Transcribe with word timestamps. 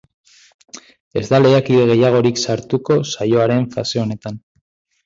Ez 1.21 1.23
da 1.33 1.41
lehiakide 1.43 1.85
gehiagorik 1.91 2.43
sartuko 2.47 2.99
saioaren 3.13 3.71
fase 3.79 4.07
honetan. 4.07 4.43